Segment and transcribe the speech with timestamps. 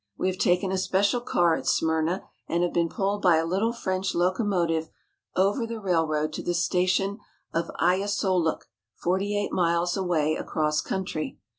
[0.17, 3.71] We have taken a special car at Smyrna and have been pulled by a little
[3.71, 4.89] French locomotive
[5.35, 7.19] over the railroad to the station
[7.53, 8.61] of Ayasoluk
[8.95, 11.37] forty eight miles away across country.